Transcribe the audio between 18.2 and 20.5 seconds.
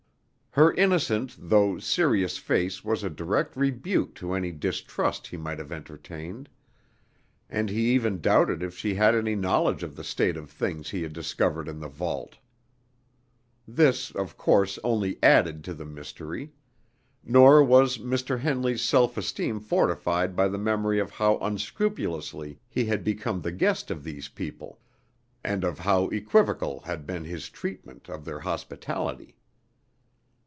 Henley's self esteem fortified by